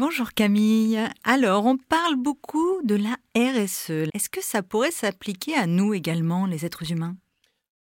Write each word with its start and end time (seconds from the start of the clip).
Bonjour 0.00 0.32
Camille. 0.32 0.98
Alors, 1.24 1.66
on 1.66 1.76
parle 1.76 2.16
beaucoup 2.16 2.80
de 2.84 2.94
la 2.94 3.18
RSE. 3.36 4.08
Est-ce 4.14 4.30
que 4.30 4.42
ça 4.42 4.62
pourrait 4.62 4.90
s'appliquer 4.90 5.54
à 5.54 5.66
nous 5.66 5.92
également, 5.92 6.46
les 6.46 6.64
êtres 6.64 6.90
humains? 6.90 7.18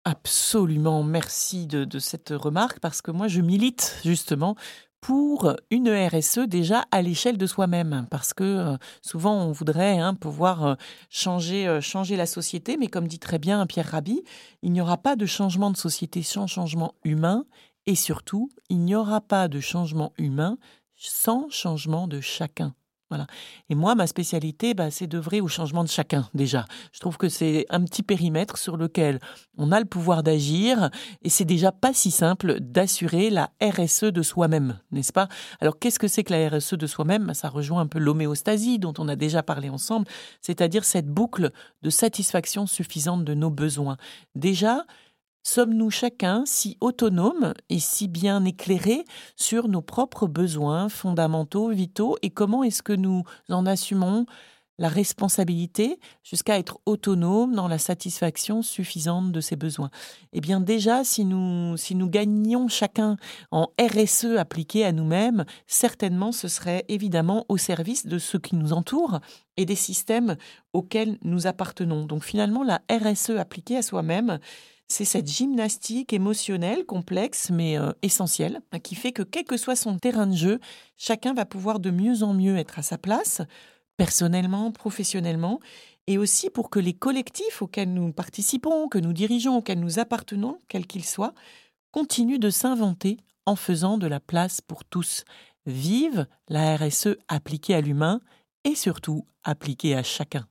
Absolument, 0.04 1.02
merci 1.02 1.66
de, 1.66 1.98
cette 1.98 2.28
remarque 2.30 2.78
parce 2.78 3.02
que 3.02 3.10
moi 3.10 3.26
je 3.26 3.40
milite 3.40 3.98
justement 4.04 4.54
pour 5.00 5.56
une 5.72 5.90
RSE 5.90 6.46
déjà 6.46 6.84
à 6.92 7.02
l'échelle 7.02 7.36
de 7.36 7.48
soi-même. 7.48 8.06
Parce 8.12 8.32
que 8.32 8.44
euh, 8.44 8.76
souvent 9.02 9.34
on 9.46 9.50
voudrait 9.50 9.98
hein, 9.98 10.14
pouvoir 10.14 10.64
euh, 10.64 10.74
changer, 11.10 11.66
euh, 11.66 11.80
changer 11.80 12.14
la 12.14 12.26
société. 12.26 12.76
Mais 12.76 12.86
comme 12.86 13.08
dit 13.08 13.18
très 13.18 13.40
bien 13.40 13.66
Pierre 13.66 13.90
Rabhi, 13.90 14.22
il 14.62 14.70
n'y 14.70 14.80
aura 14.80 14.98
pas 14.98 15.16
de 15.16 15.26
changement 15.26 15.72
de 15.72 15.76
société 15.76 16.22
sans 16.22 16.46
changement 16.46 16.94
humain. 17.02 17.44
Et 17.86 17.96
surtout 17.96 18.50
il 18.68 18.78
n'y 18.84 18.94
aura 18.94 19.20
pas 19.20 19.48
de 19.48 19.58
changement 19.58 20.12
humain 20.16 20.58
sans 21.10 21.48
changement 21.50 22.08
de 22.08 22.20
chacun. 22.20 22.74
Voilà. 23.10 23.26
Et 23.68 23.74
moi, 23.74 23.94
ma 23.94 24.06
spécialité, 24.06 24.72
bah, 24.72 24.90
c'est 24.90 25.06
d'œuvrer 25.06 25.40
au 25.40 25.46
changement 25.46 25.84
de 25.84 25.88
chacun, 25.88 26.28
déjà. 26.32 26.64
Je 26.90 27.00
trouve 27.00 27.18
que 27.18 27.28
c'est 27.28 27.66
un 27.68 27.84
petit 27.84 28.02
périmètre 28.02 28.56
sur 28.56 28.76
lequel 28.76 29.20
on 29.58 29.70
a 29.72 29.78
le 29.78 29.84
pouvoir 29.84 30.22
d'agir 30.22 30.90
et 31.22 31.28
c'est 31.28 31.44
déjà 31.44 31.70
pas 31.70 31.92
si 31.92 32.10
simple 32.10 32.58
d'assurer 32.60 33.28
la 33.28 33.50
RSE 33.62 34.04
de 34.04 34.22
soi-même, 34.22 34.80
n'est-ce 34.90 35.12
pas? 35.12 35.28
Alors, 35.60 35.78
qu'est-ce 35.78 35.98
que 35.98 36.08
c'est 36.08 36.24
que 36.24 36.32
la 36.32 36.48
RSE 36.48 36.74
de 36.74 36.86
soi-même? 36.86 37.26
Bah, 37.26 37.34
Ça 37.34 37.50
rejoint 37.50 37.82
un 37.82 37.86
peu 37.86 37.98
l'homéostasie 37.98 38.78
dont 38.78 38.94
on 38.98 39.06
a 39.06 39.16
déjà 39.16 39.42
parlé 39.42 39.68
ensemble, 39.68 40.08
c'est-à-dire 40.40 40.84
cette 40.84 41.06
boucle 41.06 41.52
de 41.82 41.90
satisfaction 41.90 42.66
suffisante 42.66 43.24
de 43.24 43.34
nos 43.34 43.50
besoins. 43.50 43.98
Déjà, 44.34 44.86
Sommes-nous 45.46 45.90
chacun 45.90 46.44
si 46.46 46.78
autonomes 46.80 47.52
et 47.68 47.78
si 47.78 48.08
bien 48.08 48.46
éclairés 48.46 49.04
sur 49.36 49.68
nos 49.68 49.82
propres 49.82 50.26
besoins 50.26 50.88
fondamentaux, 50.88 51.68
vitaux, 51.68 52.16
et 52.22 52.30
comment 52.30 52.64
est-ce 52.64 52.82
que 52.82 52.94
nous 52.94 53.24
en 53.50 53.66
assumons 53.66 54.24
la 54.78 54.88
responsabilité 54.88 56.00
jusqu'à 56.22 56.58
être 56.58 56.78
autonome 56.86 57.54
dans 57.54 57.68
la 57.68 57.76
satisfaction 57.76 58.62
suffisante 58.62 59.32
de 59.32 59.40
ses 59.42 59.54
besoins? 59.54 59.90
Eh 60.32 60.40
bien 60.40 60.60
déjà, 60.60 61.04
si 61.04 61.26
nous, 61.26 61.76
si 61.76 61.94
nous 61.94 62.08
gagnions 62.08 62.66
chacun 62.66 63.18
en 63.50 63.68
RSE 63.78 64.38
appliqué 64.38 64.86
à 64.86 64.92
nous-mêmes, 64.92 65.44
certainement 65.66 66.32
ce 66.32 66.48
serait 66.48 66.86
évidemment 66.88 67.44
au 67.50 67.58
service 67.58 68.06
de 68.06 68.18
ceux 68.18 68.38
qui 68.38 68.56
nous 68.56 68.72
entourent 68.72 69.20
et 69.58 69.66
des 69.66 69.76
systèmes 69.76 70.36
auxquels 70.72 71.18
nous 71.22 71.46
appartenons. 71.46 72.06
Donc 72.06 72.24
finalement, 72.24 72.64
la 72.64 72.80
RSE 72.90 73.36
appliquée 73.38 73.76
à 73.76 73.82
soi-même, 73.82 74.38
c'est 74.88 75.04
cette 75.04 75.28
gymnastique 75.28 76.12
émotionnelle 76.12 76.84
complexe 76.84 77.50
mais 77.50 77.78
euh, 77.78 77.92
essentielle 78.02 78.60
qui 78.82 78.94
fait 78.94 79.12
que 79.12 79.22
quel 79.22 79.44
que 79.44 79.56
soit 79.56 79.76
son 79.76 79.98
terrain 79.98 80.26
de 80.26 80.36
jeu, 80.36 80.60
chacun 80.96 81.34
va 81.34 81.46
pouvoir 81.46 81.80
de 81.80 81.90
mieux 81.90 82.22
en 82.22 82.34
mieux 82.34 82.56
être 82.56 82.78
à 82.78 82.82
sa 82.82 82.98
place, 82.98 83.40
personnellement, 83.96 84.72
professionnellement, 84.72 85.60
et 86.06 86.18
aussi 86.18 86.50
pour 86.50 86.70
que 86.70 86.78
les 86.78 86.92
collectifs 86.92 87.62
auxquels 87.62 87.92
nous 87.92 88.12
participons, 88.12 88.88
que 88.88 88.98
nous 88.98 89.12
dirigeons, 89.12 89.56
auxquels 89.56 89.80
nous 89.80 89.98
appartenons, 89.98 90.58
quels 90.68 90.86
qu'ils 90.86 91.04
soient, 91.04 91.34
continuent 91.92 92.38
de 92.38 92.50
s'inventer 92.50 93.18
en 93.46 93.56
faisant 93.56 93.98
de 93.98 94.06
la 94.06 94.20
place 94.20 94.60
pour 94.60 94.84
tous. 94.84 95.24
Vive 95.66 96.26
la 96.48 96.76
RSE 96.76 97.16
appliquée 97.28 97.74
à 97.74 97.80
l'humain 97.80 98.20
et 98.64 98.74
surtout 98.74 99.26
appliquée 99.44 99.94
à 99.94 100.02
chacun. 100.02 100.46